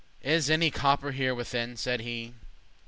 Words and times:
Is 0.23 0.49
any 0.49 0.71
copper 0.71 1.11
here 1.11 1.35
within?" 1.35 1.77
said 1.77 1.99
he. 1.99 2.33